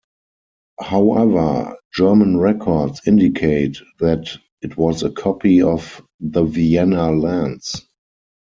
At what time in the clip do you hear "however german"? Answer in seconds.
0.81-2.37